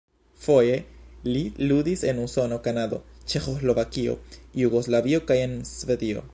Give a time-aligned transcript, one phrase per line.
[0.43, 0.77] Foje
[1.33, 3.01] li ludis en Usono, Kanado,
[3.35, 4.19] Ĉeĥoslovakio,
[4.65, 6.29] Jugoslavio kaj en Svedio.